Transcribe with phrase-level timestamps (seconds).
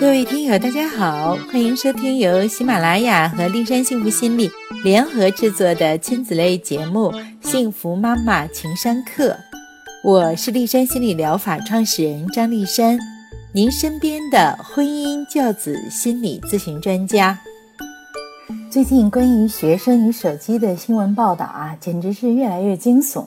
[0.00, 4.50] 各位听友，大家好，欢迎收听由喜马拉雅和丽山幸福心理
[4.82, 7.12] 联合制作的亲子类节目
[7.42, 9.28] 《幸福妈妈情商课》。
[10.02, 12.98] 我是丽山心理疗法创始人张丽山，
[13.52, 17.38] 您身边的婚姻教子心理咨询专家。
[18.70, 23.26] 最近关于学生与手机的新闻报道啊，简直是越来越惊悚。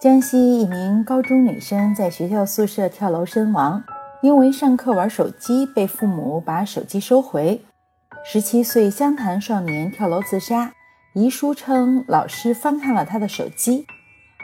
[0.00, 3.82] 江西一名高中女生在学校宿舍跳楼身亡。
[4.24, 7.60] 因为上课玩手机，被父母把手机收回。
[8.24, 10.72] 十七岁湘潭少年跳楼自杀，
[11.12, 13.84] 遗书称老师翻看了他的手机。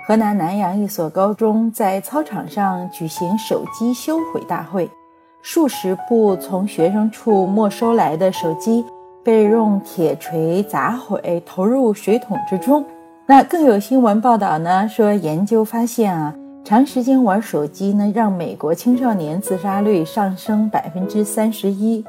[0.06, 4.90] 河南南阳一所高中在操场上举行手机销毁大会，
[5.40, 8.84] 数十部从学生处没收来的手机
[9.24, 12.84] 被用铁锤砸毁，投入水桶之中。
[13.24, 16.34] 那更有新闻报道呢，说研究发现啊。
[16.62, 22.04] 长时间玩手机呢，让美国青少年自杀率上升百分之三十一。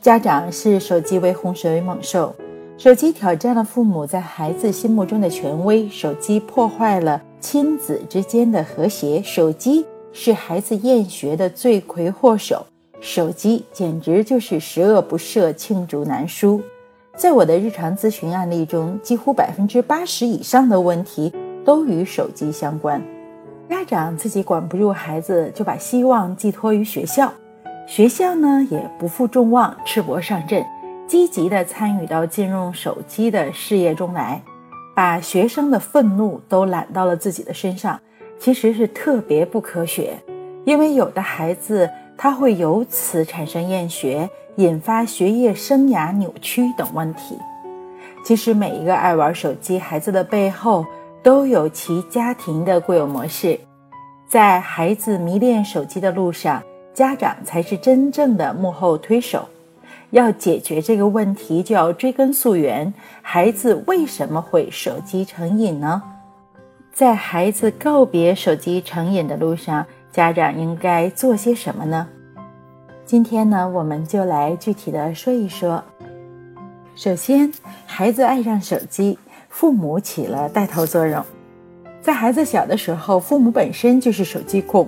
[0.00, 2.34] 家长视手机为洪水猛兽，
[2.78, 12.66] 手机挑战了父母在孩子心目中的权威，手机破坏了亲子之间的和谐，手机是孩子厌学的罪魁祸首，
[13.00, 16.60] 手机简直就是十恶不赦，罄竹难书。
[17.16, 21.32] 在我的日常咨询案例中，几乎百分之八十以上的问题
[21.64, 23.00] 都与手机相关。
[23.68, 27.32] 家长自己管不住孩子，就把希望寄托于学校，
[27.86, 30.64] 学校呢也不负众望，赤膊上阵，
[31.08, 34.40] 积极的参与到禁用手机的事业中来，
[34.94, 38.00] 把学生的愤怒都揽到了自己的身上，
[38.38, 40.16] 其实是特别不科学。
[40.64, 47.36] 因为有的孩子他会由此产生厌学，引发学业生涯扭曲等问题。
[48.24, 50.84] 其实每一个爱玩手机孩子的背后。
[51.26, 53.58] 都有其家庭的固有模式，
[54.28, 56.62] 在孩子迷恋手机的路上，
[56.94, 59.48] 家长才是真正的幕后推手。
[60.10, 66.00] 要解决这个问题，就要追根溯源，孩子为什么会手机成瘾呢？
[66.92, 72.06] 在孩子告别手机成瘾的路上，家长应该做些什么呢？
[73.04, 75.82] 今天呢，我们就来具体的说一说。
[76.94, 77.52] 首先，
[77.84, 79.18] 孩子爱上手机。
[79.58, 81.24] 父母起了带头作用，
[82.02, 84.86] 在孩子小的时候，父母本身就是手机控，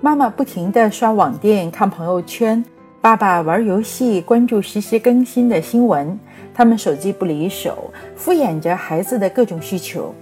[0.00, 2.64] 妈妈不停地刷网店、看朋友圈，
[3.02, 6.18] 爸爸玩游戏、关注实时更新的新闻，
[6.54, 10.14] 他们手机不离手，敷衍着孩子的各种需求。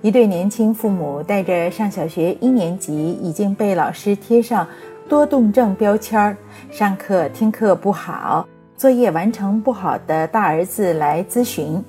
[0.00, 4.64] 一对年轻父母带着上小学一年级已经被老师贴上
[5.08, 6.36] 多动症标签儿、
[6.70, 8.46] 上课听课不好、
[8.76, 11.82] 作业完成不好的大儿子来咨询。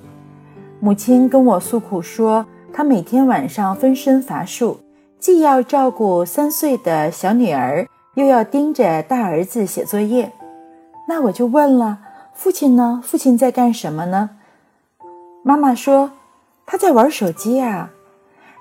[0.80, 4.80] 母亲跟我诉苦说，她每天晚上分身乏术，
[5.20, 10.32] 既要照顾三岁的小女儿，又要盯着大儿子写作业。
[11.08, 12.00] 那我就问了，
[12.34, 13.02] 父亲呢？
[13.04, 14.32] 父亲在干什么呢？
[15.44, 16.12] 妈妈说，
[16.66, 17.92] 他在玩手机啊。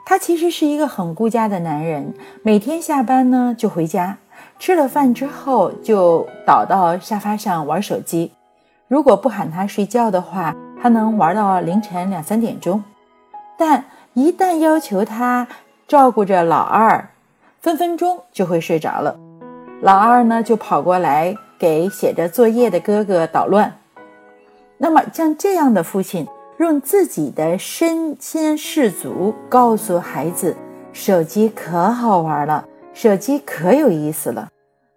[0.07, 4.19] 他其实是一个很顾家的男人，每天下班呢就回家，
[4.59, 8.31] 吃了饭之后就倒到沙发上玩手机。
[8.87, 12.85] 如果不喊他睡觉的话，他能玩到凌晨两三点钟，
[13.57, 15.49] 但一旦要求他
[15.89, 17.09] 照顾着老二，
[17.63, 19.17] 分分钟就会睡着了。
[19.81, 23.79] 老二呢，就跑过来给写着作业的哥哥捣乱。
[24.77, 26.29] 那么，像这样的父亲，
[26.59, 30.55] 用自己的身先士卒告诉孩子，
[30.93, 32.63] 手机可好玩了，
[32.93, 34.51] 手机可有意思了。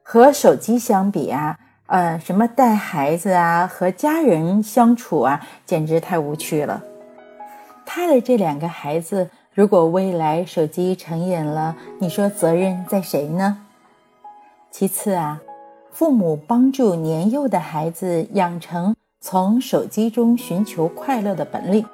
[0.04, 1.58] 和手机相比啊。
[1.88, 6.84] 呃，什么带孩子啊，和家人相处啊，简直太无趣了。
[7.86, 13.59] 他的这两个孩子，如果未来手机成瘾了，你说责任在谁呢？
[14.70, 15.42] 其次啊，
[15.90, 21.86] 父母帮助年幼的孩子养成从手机中寻求快乐的本领。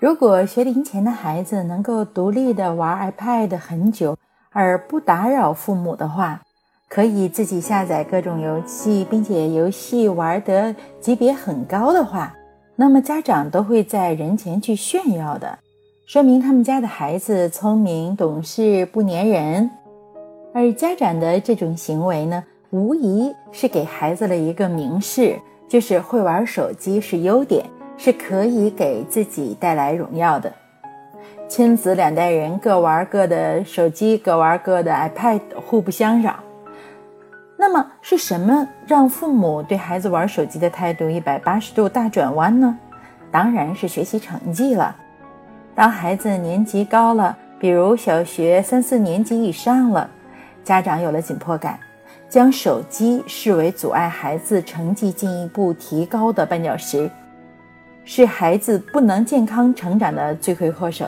[0.00, 4.18] 如果学龄前的孩子能够独立的玩 iPad 很久，
[4.50, 6.42] 而不打扰父母的话。
[6.88, 12.34] 可以自己下载各种游戏，并且游戏玩得级别很高的话，
[12.76, 15.58] 那么家长都会在人前去炫耀的，
[16.06, 19.68] 说明他们家的孩子聪明懂事不粘人。
[20.54, 25.36] 而家长的这种行为呢，无疑是给孩子了一个明示，
[25.68, 27.66] 就是会玩手机是优点，
[27.98, 30.50] 是可以给自己带来荣耀的。
[31.48, 36.36] 亲子两代人各玩各的手机，各玩各的 iPad，互不相扰。
[37.58, 42.78] 那么是什么让父母对孩子玩手机的态度一百八十度大转弯呢？
[43.30, 44.94] 当然是学习成绩了。
[45.74, 50.08] 当孩子年级高了，比如小学三四年级以上了，
[50.64, 51.78] 家长有了紧迫感，
[52.28, 57.10] 将手机视为阻碍孩子成绩进一步提高的绊脚石，
[58.04, 61.06] 是孩子不能健康成长的罪魁祸首。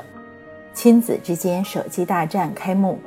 [0.73, 2.99] 亲子之间手机大战开幕。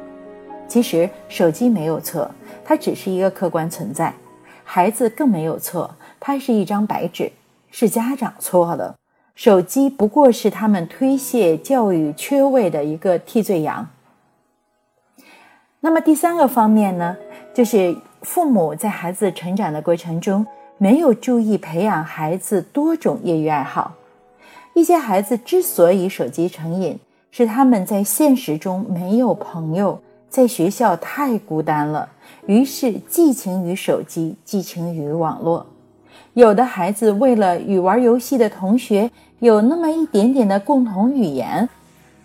[0.71, 2.31] 其实手机没有错，
[2.63, 4.13] 它只是一个客观存在；
[4.63, 7.29] 孩子更没有错，它是一张白纸，
[7.71, 8.95] 是家长错了。
[9.35, 13.85] 手机不过是他们推卸教育缺位的一个替罪羊。
[15.81, 17.18] 那么第三个方面呢，
[17.53, 20.47] 就是父母在孩子成长的过程中
[20.77, 23.95] 没有注意培养孩子多种业余爱好。
[24.73, 26.97] 一些孩子之所以手机成瘾，
[27.29, 30.01] 是他们在现实中没有朋友，
[30.31, 32.07] 在学校太孤单了，
[32.45, 35.68] 于是寄情于手机，寄情于网络。
[36.36, 41.68] 有的孩子为了与玩游戏的同学有那么一点点的共同语言，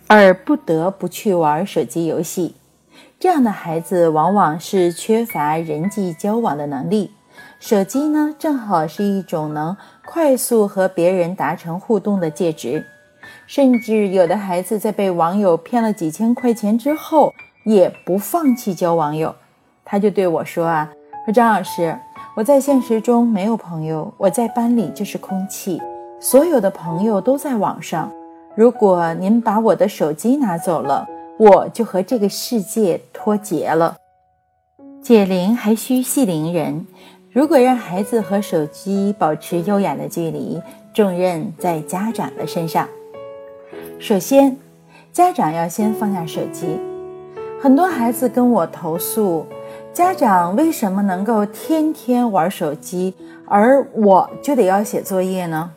[0.06, 2.54] 而不得不去玩手机游戏。
[3.18, 7.10] 这样的孩子往往是缺乏人际交往的能力，
[7.58, 12.86] 手机呢正好是一种能快速和别人达成互动的介质，
[13.48, 17.34] 甚至有的孩子在被网友骗了几千块钱之后，
[17.66, 19.34] 也不放弃交网友，
[19.84, 20.90] 他就对我说啊，
[21.26, 21.94] 说张老师，
[22.34, 25.82] 我在现实中没有朋友，我在班里就是空气，
[26.18, 28.10] 所有的朋友都在网上，
[28.54, 31.06] 如果您把我的手机拿走了。
[31.38, 33.98] 我就和这个世界脱节了。
[35.02, 36.86] 解铃还需系铃人，
[37.30, 40.58] 如果让孩子和手机保持优雅的距离，
[40.94, 42.88] 重任在家长的身上。
[43.98, 44.56] 首先，
[45.12, 46.80] 家长要先放下手机。
[47.66, 49.44] 很多孩子跟我投诉，
[49.92, 53.12] 家长为什么能够天天玩手机，
[53.44, 55.72] 而我就得要写作业呢？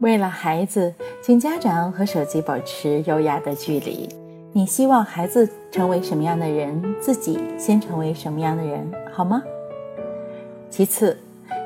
[0.00, 0.92] 为了孩子，
[1.22, 4.08] 请家长和手机保持优雅的距离。
[4.52, 9.40] 你希望孩子成为什么样的人，自己先成为什么样的人，好吗？
[10.68, 11.16] 其次，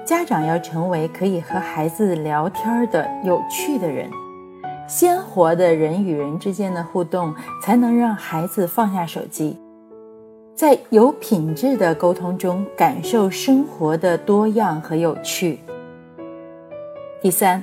[0.05, 4.11] 家长要成为可以和孩子聊天的有趣的人，
[4.89, 9.55] 鲜活的人与人之间的互动，才能让孩子放下手机，
[10.55, 15.61] 在有品质的沟通中感受生活的多样和有趣。
[17.21, 17.63] 第三，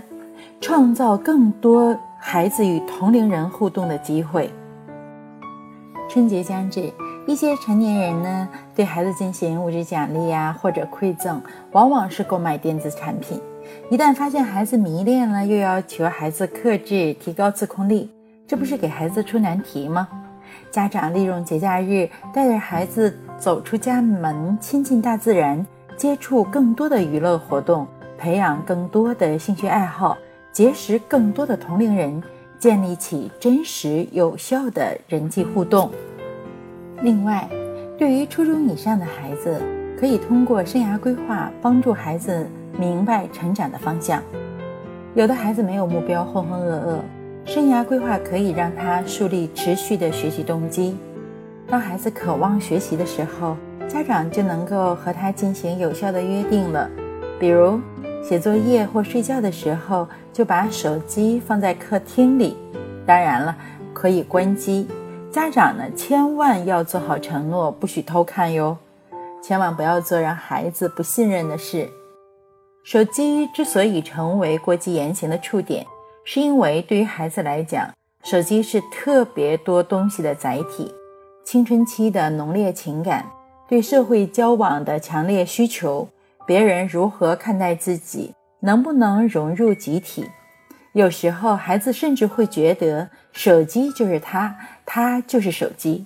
[0.61, 4.51] 创造更多孩子与同龄人互动的机会。
[6.07, 6.93] 春节将至，
[7.25, 11.41] 一些成年人呢对孩子进行物质奖励呀，或者馈赠，
[11.71, 13.41] 往往是购买电子产品。
[13.89, 18.09] 一旦发现孩子迷恋了，又要求孩子克制，提高自控力，
[18.47, 20.07] 这不是给孩子出难题吗？
[20.71, 25.65] 家长利用节假日，带着孩子走出家门，亲近大自然，
[25.97, 30.17] 接触更多的娱乐活动，培养更多的兴趣爱好，
[30.51, 32.21] 结识更多的同龄人。
[32.57, 35.91] 建立起真实有效的人际互动。
[37.01, 37.47] 另外，
[37.97, 39.61] 对于初中以上的孩子，
[39.99, 44.21] 可以通过生涯规划帮助孩子明白成长的方向。
[45.13, 46.99] 有的孩子没有目标，浑浑噩噩，
[47.45, 50.97] 生涯规划可以让他树立持续的学习动机。
[51.67, 53.55] 当孩子渴望学习的时候，
[53.87, 56.89] 家长就能够和他进行有效的约定了，
[57.39, 57.79] 比如。
[58.27, 62.57] 写作业或睡觉的时候，就把手机放在客厅里。
[63.05, 63.55] 当然了，
[63.93, 64.87] 可以关机。
[65.31, 68.75] 家长呢，千万要做好承诺，不许偷看哟。
[69.43, 71.87] 千万不要做让孩子不信任的事。
[72.85, 75.83] 手机之所以成为过激言行的触点，
[76.23, 77.91] 是因为对于孩子来讲，
[78.23, 80.93] 手机是特别多东西的载体。
[81.43, 83.25] 青春期的浓烈情感，
[83.67, 86.07] 对社会交往的强烈需求。
[86.45, 90.29] 别人如何看待自己，能不能融入集体？
[90.93, 96.05] 有时候，孩子甚至会觉得手机就是他，他就是手机。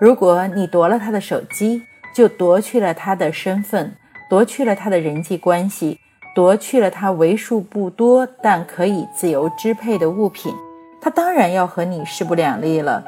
[0.00, 1.82] 如果你夺了他的手机，
[2.14, 3.94] 就夺去了他的身份，
[4.30, 6.00] 夺去了他的人际关系，
[6.34, 10.52] 夺去了他为数不多但可以自由支配的物品，
[11.00, 13.04] 他当然要和你势不两立了。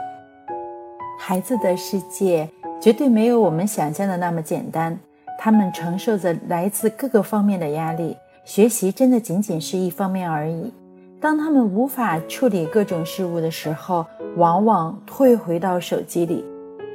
[1.18, 2.48] 孩子的世界
[2.80, 4.96] 绝对没有我们想象的那么简单。
[5.38, 10.72] 他们承受着来自各个方面的压力，学习真的仅仅是一方面而已。
[11.20, 14.06] 当他们无法处理各种事物的时候，
[14.36, 16.44] 往往退回到手机里。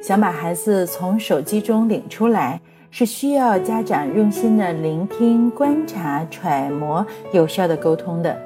[0.02, 2.60] 想把孩子从手机中领出来，
[2.94, 8.38] 是需要家长用心的聆听、观察、揣摩、有效的沟通的。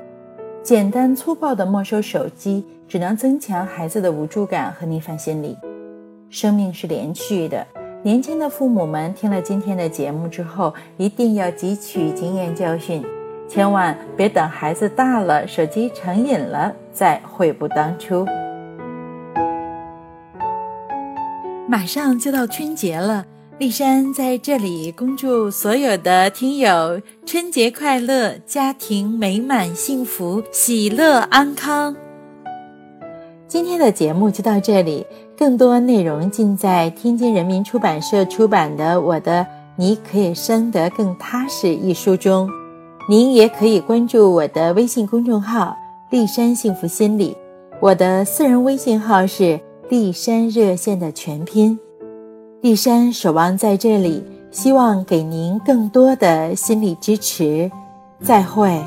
[0.61, 5.57] 简单粗暴的没收手机，只能增强孩子的无助感和逆反心理。
[6.29, 7.65] 生命是连续的。
[8.03, 13.03] 年轻的父母们听了今天的节目之后，一定要汲取经验教训，
[13.49, 18.23] 千万别等孩子大了，手机成瘾了，再悔不当初。
[21.67, 23.25] 马上就到春节了，
[23.57, 31.95] 丽珊在这里恭祝所有的听友春节快乐，家庭美满幸福，喜乐安康。
[33.47, 35.07] 今天的节目就到这里，
[35.37, 39.47] 更多内容尽在天津人民出版社出版的《我的
[39.77, 42.49] 你可以生得更踏实》一书中。
[43.07, 45.73] 您也可以关注我的微信公众号
[46.11, 47.33] “丽珊幸福心理”，
[47.79, 49.57] 我的私人微信号是
[49.87, 51.79] “丽珊热线”的全拼。
[52.65, 57.71] 丽山守望在这里，希望给您更多的心理支持。
[58.23, 58.83] 再会。